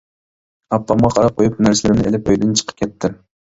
ئاپامغا 0.77 1.11
قاراپ 1.17 1.37
قويۇپ 1.43 1.61
نەرسىلىرىمنى 1.67 2.09
ئېلىپ 2.11 2.35
ئۆيدىن 2.35 2.59
چىقىپ 2.63 2.83
كەتتىم. 2.85 3.23